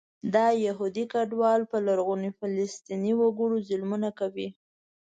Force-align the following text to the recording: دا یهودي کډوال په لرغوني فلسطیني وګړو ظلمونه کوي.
دا 0.33 0.45
یهودي 0.65 1.05
کډوال 1.13 1.61
په 1.71 1.77
لرغوني 1.87 2.31
فلسطیني 2.37 3.13
وګړو 3.19 3.57
ظلمونه 3.67 4.09
کوي. 4.19 4.47